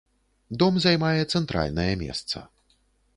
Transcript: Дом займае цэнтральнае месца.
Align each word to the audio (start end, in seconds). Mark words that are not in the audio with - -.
Дом 0.61 0.79
займае 0.85 1.19
цэнтральнае 1.33 1.89
месца. 2.05 2.37